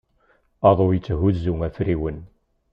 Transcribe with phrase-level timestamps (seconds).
[0.69, 2.19] Aḍu yetthuzu afriwen.